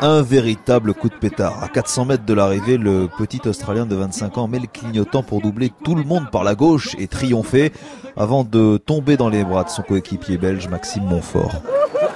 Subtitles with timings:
[0.00, 1.62] Un véritable coup de pétard.
[1.62, 5.40] À 400 mètres de l'arrivée, le petit Australien de 25 ans met le clignotant pour
[5.40, 7.72] doubler tout le monde par la gauche et triompher
[8.16, 11.62] avant de tomber dans les bras de son coéquipier belge Maxime Montfort.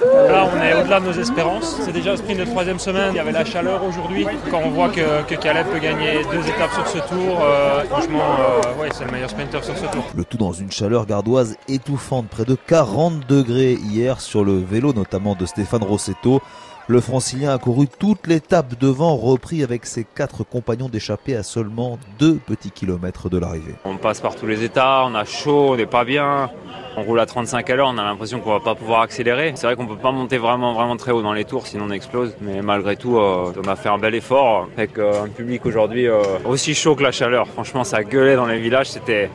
[0.03, 1.77] Là, on est au-delà de nos espérances.
[1.81, 3.11] C'est déjà le sprint de troisième semaine.
[3.13, 4.25] Il y avait la chaleur aujourd'hui.
[4.49, 8.21] Quand on voit que, que, Caleb peut gagner deux étapes sur ce tour, euh, franchement,
[8.39, 10.03] euh, ouais, c'est le meilleur sprinter sur ce tour.
[10.15, 14.93] Le tout dans une chaleur gardoise étouffante, près de 40 degrés hier sur le vélo,
[14.93, 16.41] notamment de Stéphane Rossetto.
[16.87, 21.97] Le francilien a couru toute l'étape devant, repris avec ses quatre compagnons d'échappée à seulement
[22.19, 23.75] deux petits kilomètres de l'arrivée.
[23.85, 26.49] On passe par tous les états, on a chaud, on n'est pas bien.
[26.95, 29.53] On roule à 35 à l'heure, on a l'impression qu'on va pas pouvoir accélérer.
[29.55, 31.91] C'est vrai qu'on peut pas monter vraiment vraiment très haut dans les tours, sinon on
[31.91, 32.35] explose.
[32.39, 36.07] Mais malgré tout, euh, on a fait un bel effort avec euh, un public aujourd'hui
[36.07, 37.47] euh, aussi chaud que la chaleur.
[37.47, 39.31] Franchement, ça gueulait dans les villages, c'était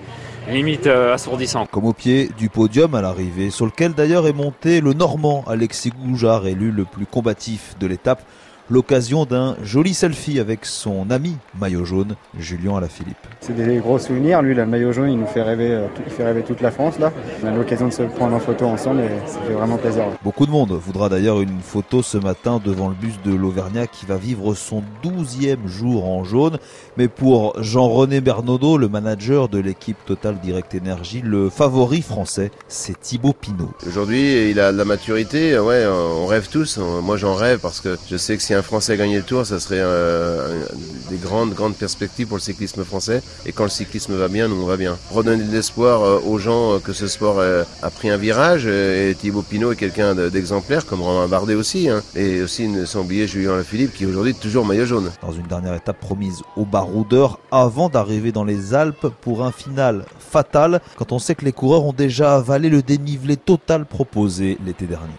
[0.48, 1.66] limite assourdissant.
[1.66, 5.90] Comme au pied du podium à l'arrivée, sur lequel d'ailleurs est monté le Normand Alexis
[5.90, 8.22] Goujard, élu le plus combatif de l'étape
[8.70, 13.16] l'occasion d'un joli selfie avec son ami maillot jaune, Julien Alaphilippe.
[13.40, 14.42] C'est des gros souvenirs.
[14.42, 16.98] Lui, le maillot jaune, il nous fait rêver, euh, il fait rêver toute la France.
[16.98, 20.04] Là, on a l'occasion de se prendre en photo ensemble et ça fait vraiment plaisir.
[20.22, 24.06] Beaucoup de monde voudra d'ailleurs une photo ce matin devant le bus de l'Auvergnat qui
[24.06, 26.58] va vivre son douzième jour en jaune.
[26.96, 33.00] Mais pour Jean-René Bernaudot, le manager de l'équipe Total Direct Energy, le favori français, c'est
[33.00, 33.70] Thibaut Pinot.
[33.86, 35.58] Aujourd'hui, il a de la maturité.
[35.58, 36.78] Ouais, on rêve tous.
[36.78, 39.60] Moi, j'en rêve parce que je sais que si un Français gagnait le Tour, ça
[39.60, 40.64] serait euh,
[41.10, 43.22] des grandes, grandes perspectives pour le cyclisme français.
[43.46, 44.98] Et quand le cyclisme va bien, nous on va bien.
[45.10, 48.66] Redonner de l'espoir euh, aux gens euh, que ce sport a pris un virage.
[48.66, 51.88] Et Thibaut Pinot est quelqu'un d'exemplaire, comme Romain Bardet aussi.
[51.88, 52.02] Hein.
[52.16, 55.10] Et aussi, sans oublier Julien Lafilippe, qui est aujourd'hui toujours maillot jaune.
[55.22, 60.04] Dans une dernière étape promise au baroudeur, avant d'arriver dans les Alpes pour un final
[60.18, 64.86] fatal, quand on sait que les coureurs ont déjà avalé le dénivelé total proposé l'été
[64.86, 65.14] dernier.